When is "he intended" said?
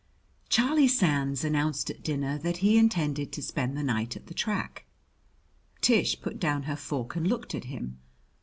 2.65-3.31